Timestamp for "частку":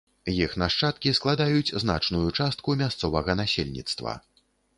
2.39-2.77